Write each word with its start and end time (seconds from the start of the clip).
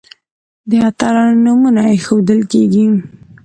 د 0.69 0.71
اتلانو 0.87 1.35
نومونه 1.45 1.81
هم 1.83 1.89
ایښودل 1.95 2.41
کیږي. 2.51 2.85